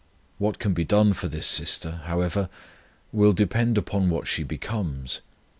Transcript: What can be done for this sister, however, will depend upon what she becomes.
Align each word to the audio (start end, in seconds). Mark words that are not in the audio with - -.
What 0.39 0.57
can 0.57 0.73
be 0.73 0.83
done 0.83 1.13
for 1.13 1.27
this 1.27 1.45
sister, 1.45 2.01
however, 2.05 2.49
will 3.11 3.33
depend 3.33 3.77
upon 3.77 4.09
what 4.09 4.27
she 4.27 4.41
becomes. 4.41 5.21